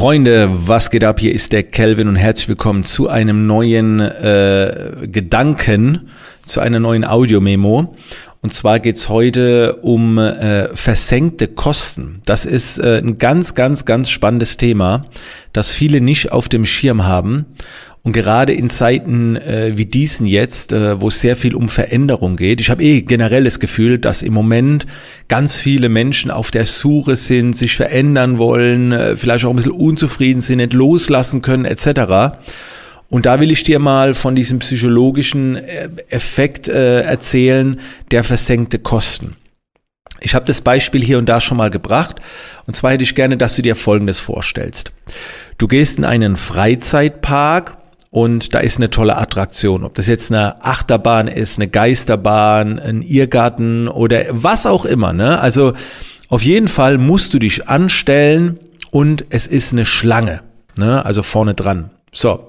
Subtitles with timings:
[0.00, 1.20] Freunde, was geht ab?
[1.20, 6.08] Hier ist der Kelvin und herzlich willkommen zu einem neuen äh, Gedanken,
[6.42, 7.94] zu einer neuen Audiomemo.
[8.40, 12.22] Und zwar geht's heute um äh, versenkte Kosten.
[12.24, 15.04] Das ist äh, ein ganz, ganz, ganz spannendes Thema,
[15.52, 17.44] das viele nicht auf dem Schirm haben.
[18.02, 22.36] Und gerade in Zeiten äh, wie diesen jetzt, äh, wo es sehr viel um Veränderung
[22.36, 24.86] geht, ich habe eh generell das Gefühl, dass im Moment
[25.28, 29.72] ganz viele Menschen auf der Suche sind, sich verändern wollen, äh, vielleicht auch ein bisschen
[29.72, 32.38] unzufrieden sind, nicht loslassen können etc.
[33.10, 37.80] Und da will ich dir mal von diesem psychologischen äh, Effekt äh, erzählen,
[38.10, 39.36] der versenkte Kosten.
[40.20, 42.16] Ich habe das Beispiel hier und da schon mal gebracht.
[42.66, 44.92] Und zwar hätte ich gerne, dass du dir Folgendes vorstellst.
[45.58, 47.79] Du gehst in einen Freizeitpark
[48.10, 49.84] und da ist eine tolle Attraktion.
[49.84, 55.12] Ob das jetzt eine Achterbahn ist, eine Geisterbahn, ein Irrgarten oder was auch immer.
[55.12, 55.38] Ne?
[55.38, 55.74] Also
[56.28, 58.58] auf jeden Fall musst du dich anstellen
[58.90, 60.42] und es ist eine Schlange.
[60.76, 61.04] Ne?
[61.04, 61.90] Also vorne dran.
[62.12, 62.46] So.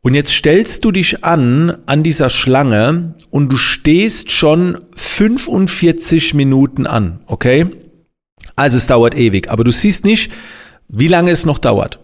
[0.00, 6.86] Und jetzt stellst du dich an an dieser Schlange und du stehst schon 45 Minuten
[6.86, 7.70] an, okay?
[8.54, 10.30] Also es dauert ewig, aber du siehst nicht,
[10.88, 12.03] wie lange es noch dauert.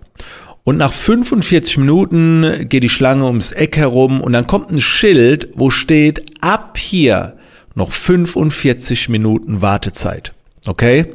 [0.71, 5.49] Und nach 45 Minuten geht die Schlange ums Eck herum und dann kommt ein Schild,
[5.57, 7.37] wo steht, ab hier
[7.75, 10.33] noch 45 Minuten Wartezeit.
[10.67, 11.07] Okay?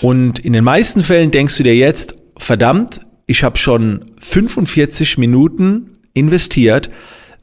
[0.00, 5.98] Und in den meisten Fällen denkst du dir jetzt, verdammt, ich habe schon 45 Minuten
[6.14, 6.88] investiert.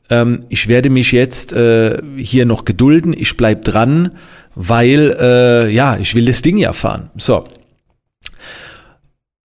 [0.10, 3.14] Ähm, ich werde mich jetzt äh, hier noch gedulden.
[3.16, 4.16] Ich bleib dran,
[4.56, 7.12] weil äh, ja, ich will das Ding ja fahren.
[7.16, 7.48] So.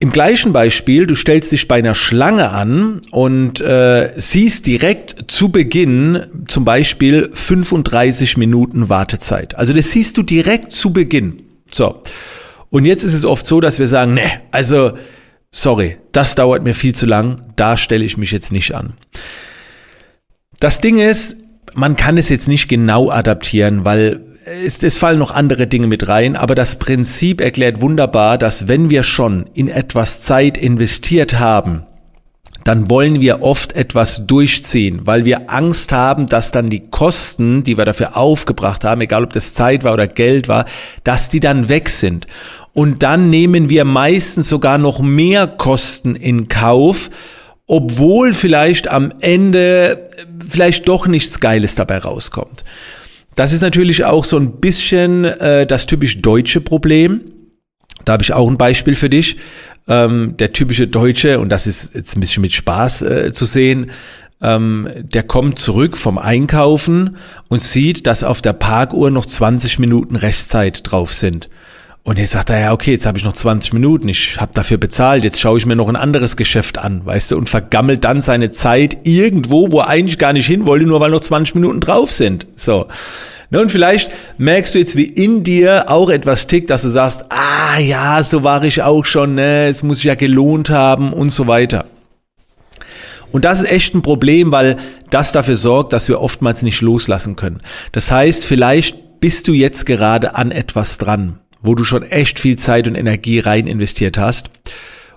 [0.03, 5.51] Im gleichen Beispiel, du stellst dich bei einer Schlange an und äh, siehst direkt zu
[5.53, 9.55] Beginn zum Beispiel 35 Minuten Wartezeit.
[9.55, 11.45] Also das siehst du direkt zu Beginn.
[11.71, 12.03] So.
[12.69, 14.95] Und jetzt ist es oft so, dass wir sagen, ne, also
[15.53, 18.95] sorry, das dauert mir viel zu lang, da stelle ich mich jetzt nicht an.
[20.59, 21.37] Das Ding ist,
[21.75, 26.09] man kann es jetzt nicht genau adaptieren, weil es, es fallen noch andere Dinge mit
[26.09, 31.85] rein, aber das Prinzip erklärt wunderbar, dass wenn wir schon in etwas Zeit investiert haben,
[32.65, 37.77] dann wollen wir oft etwas durchziehen, weil wir Angst haben, dass dann die Kosten, die
[37.77, 40.67] wir dafür aufgebracht haben, egal ob das Zeit war oder Geld war,
[41.03, 42.27] dass die dann weg sind.
[42.73, 47.11] Und dann nehmen wir meistens sogar noch mehr Kosten in Kauf,
[47.67, 50.09] obwohl vielleicht am Ende
[50.49, 52.65] vielleicht doch nichts Geiles dabei rauskommt.
[53.35, 57.23] Das ist natürlich auch so ein bisschen äh, das typisch deutsche Problem.
[58.05, 59.37] Da habe ich auch ein Beispiel für dich.
[59.89, 63.91] Ähm, der typische Deutsche, und das ist jetzt ein bisschen mit Spaß äh, zu sehen,
[64.41, 67.17] ähm, der kommt zurück vom Einkaufen
[67.49, 71.49] und sieht, dass auf der Parkuhr noch 20 Minuten Restzeit drauf sind.
[72.05, 74.77] Und jetzt sagt er, ja, okay, jetzt habe ich noch 20 Minuten, ich habe dafür
[74.77, 78.21] bezahlt, jetzt schaue ich mir noch ein anderes Geschäft an, weißt du, und vergammelt dann
[78.21, 81.79] seine Zeit irgendwo, wo er eigentlich gar nicht hin wollte, nur weil noch 20 Minuten
[81.79, 82.47] drauf sind.
[82.57, 82.87] So.
[83.51, 87.27] Ne, und vielleicht merkst du jetzt, wie in dir auch etwas tickt, dass du sagst,
[87.29, 91.31] ah ja, so war ich auch schon, ne, es muss sich ja gelohnt haben und
[91.31, 91.85] so weiter.
[93.31, 94.77] Und das ist echt ein Problem, weil
[95.11, 97.61] das dafür sorgt, dass wir oftmals nicht loslassen können.
[97.93, 102.57] Das heißt, vielleicht bist du jetzt gerade an etwas dran wo du schon echt viel
[102.57, 104.51] Zeit und Energie rein investiert hast.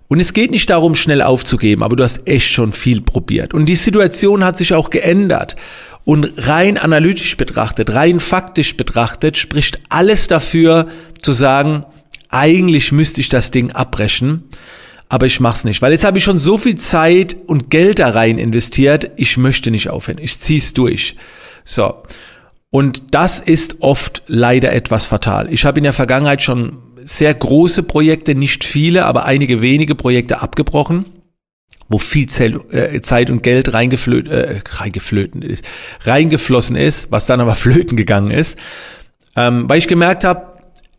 [0.08, 3.54] Und es geht nicht darum, schnell aufzugeben, aber du hast echt schon viel probiert.
[3.54, 5.56] Und die Situation hat sich auch geändert.
[6.04, 10.88] Und rein analytisch betrachtet, rein faktisch betrachtet, spricht alles dafür
[11.20, 11.84] zu sagen,
[12.30, 14.44] eigentlich müsste ich das Ding abbrechen,
[15.10, 18.10] aber ich mach's nicht, weil jetzt habe ich schon so viel Zeit und Geld da
[18.10, 21.16] rein investiert, ich möchte nicht aufhören, ich zieh's durch.
[21.64, 22.04] So.
[22.70, 25.52] Und das ist oft leider etwas fatal.
[25.54, 30.42] Ich habe in der Vergangenheit schon sehr große Projekte, nicht viele, aber einige wenige Projekte
[30.42, 31.06] abgebrochen,
[31.88, 32.28] wo viel
[32.72, 35.64] äh, Zeit und Geld reingeflöten, äh, reingeflöten ist,
[36.02, 38.58] reingeflossen ist, was dann aber flöten gegangen ist,
[39.36, 40.56] ähm, weil ich gemerkt habe,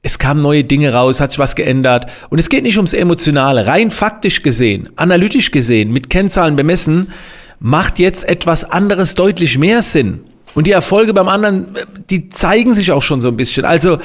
[0.06, 2.08] es kamen neue Dinge raus, hat sich was geändert.
[2.30, 3.66] Und es geht nicht ums Emotionale.
[3.66, 7.12] Rein faktisch gesehen, analytisch gesehen, mit Kennzahlen bemessen,
[7.58, 10.20] macht jetzt etwas anderes deutlich mehr Sinn.
[10.56, 11.68] Und die Erfolge beim anderen,
[12.10, 13.64] die zeigen sich auch schon so ein bisschen.
[13.64, 13.98] Also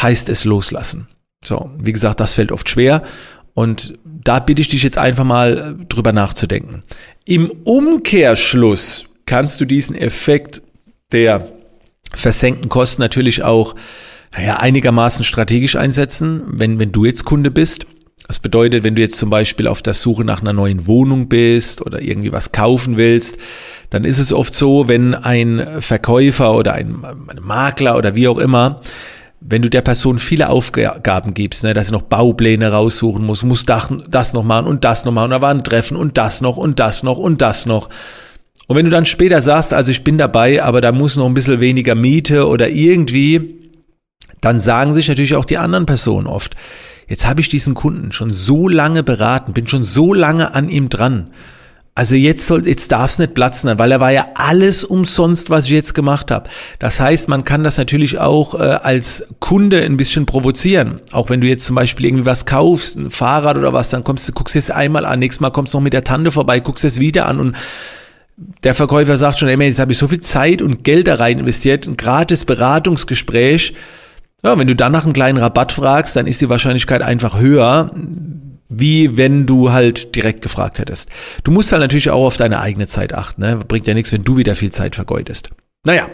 [0.00, 1.08] heißt es loslassen.
[1.44, 3.02] So, wie gesagt, das fällt oft schwer.
[3.52, 6.82] Und da bitte ich dich jetzt einfach mal äh, drüber nachzudenken.
[7.26, 10.62] Im Umkehrschluss kannst du diesen Effekt
[11.12, 11.46] der
[12.12, 13.74] versenkten Kosten natürlich auch
[14.34, 17.86] naja, einigermaßen strategisch einsetzen, wenn, wenn du jetzt Kunde bist.
[18.26, 21.82] Das bedeutet, wenn du jetzt zum Beispiel auf der Suche nach einer neuen Wohnung bist
[21.82, 23.36] oder irgendwie was kaufen willst,
[23.90, 27.04] dann ist es oft so, wenn ein Verkäufer oder ein,
[27.40, 28.80] Makler oder wie auch immer
[29.46, 33.66] wenn du der Person viele Aufgaben gibst, ne, dass sie noch Baupläne raussuchen muss, muss
[33.66, 36.40] das, das noch machen und das noch machen, und da war ein Treffen und das
[36.40, 37.90] noch und das noch und das noch.
[38.66, 41.34] Und wenn du dann später sagst, also ich bin dabei, aber da muss noch ein
[41.34, 43.70] bisschen weniger Miete oder irgendwie,
[44.40, 46.56] dann sagen sich natürlich auch die anderen Personen oft,
[47.06, 50.88] jetzt habe ich diesen Kunden schon so lange beraten, bin schon so lange an ihm
[50.88, 51.28] dran.
[51.96, 55.66] Also jetzt soll, jetzt darf es nicht platzen, weil er war ja alles umsonst, was
[55.66, 56.50] ich jetzt gemacht habe.
[56.80, 61.00] Das heißt, man kann das natürlich auch äh, als Kunde ein bisschen provozieren.
[61.12, 64.28] Auch wenn du jetzt zum Beispiel irgendwie was kaufst, ein Fahrrad oder was, dann kommst
[64.28, 66.84] du, guckst es einmal an, nächstes Mal kommst du noch mit der Tante vorbei, guckst
[66.84, 67.56] es wieder an und
[68.64, 71.38] der Verkäufer sagt schon, ey, jetzt habe ich so viel Zeit und Geld da rein
[71.38, 73.74] investiert, ein gratis Beratungsgespräch.
[74.42, 77.92] Ja, wenn du dann nach einem kleinen Rabatt fragst, dann ist die Wahrscheinlichkeit einfach höher,
[78.78, 81.10] wie wenn du halt direkt gefragt hättest.
[81.42, 83.42] Du musst halt natürlich auch auf deine eigene Zeit achten.
[83.42, 83.56] Ne?
[83.56, 85.50] Bringt ja nichts, wenn du wieder viel Zeit vergeudest.
[85.84, 86.08] Naja,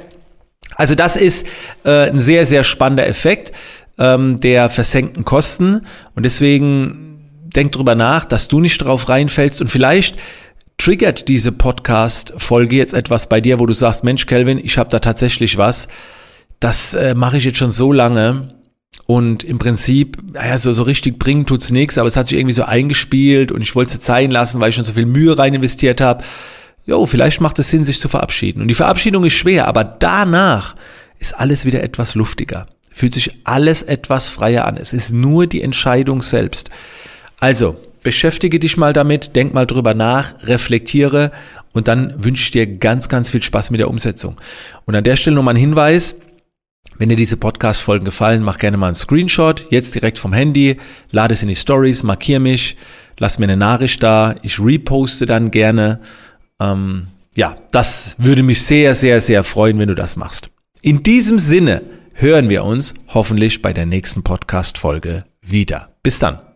[0.76, 1.46] also das ist
[1.84, 3.52] äh, ein sehr, sehr spannender Effekt
[3.98, 5.86] ähm, der versenkten Kosten.
[6.14, 10.16] Und deswegen denk drüber nach, dass du nicht drauf reinfällst und vielleicht
[10.78, 14.98] triggert diese Podcast-Folge jetzt etwas bei dir, wo du sagst, Mensch, Kelvin, ich habe da
[14.98, 15.88] tatsächlich was.
[16.58, 18.54] Das äh, mache ich jetzt schon so lange
[19.06, 22.54] und im Prinzip, naja, so, so richtig bringen tut's nichts, aber es hat sich irgendwie
[22.54, 25.52] so eingespielt und ich wollte es zeigen lassen, weil ich schon so viel Mühe rein
[25.52, 26.24] investiert habe.
[26.86, 28.62] Jo, vielleicht macht es Sinn, sich zu verabschieden.
[28.62, 30.76] Und die Verabschiedung ist schwer, aber danach
[31.18, 32.66] ist alles wieder etwas luftiger.
[32.92, 34.76] Fühlt sich alles etwas freier an.
[34.76, 36.70] Es ist nur die Entscheidung selbst.
[37.40, 41.32] Also, beschäftige dich mal damit, denk mal drüber nach, reflektiere
[41.72, 44.36] und dann wünsche ich dir ganz, ganz viel Spaß mit der Umsetzung.
[44.86, 46.16] Und an der Stelle nochmal ein Hinweis,
[47.00, 50.76] wenn dir diese Podcast-Folgen gefallen, mach gerne mal einen Screenshot, jetzt direkt vom Handy,
[51.10, 52.76] lade es in die Stories, markier mich,
[53.16, 56.00] lass mir eine Nachricht da, ich reposte dann gerne.
[56.60, 60.50] Ähm, ja, das würde mich sehr, sehr, sehr freuen, wenn du das machst.
[60.82, 61.80] In diesem Sinne
[62.12, 65.94] hören wir uns hoffentlich bei der nächsten Podcast-Folge wieder.
[66.02, 66.49] Bis dann.